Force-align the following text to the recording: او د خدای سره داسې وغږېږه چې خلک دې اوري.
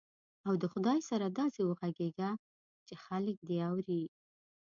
او 0.47 0.53
د 0.61 0.63
خدای 0.73 0.99
سره 1.09 1.25
داسې 1.39 1.61
وغږېږه 1.65 2.29
چې 2.87 2.93
خلک 3.05 3.37
دې 3.49 3.57
اوري. 3.69 4.03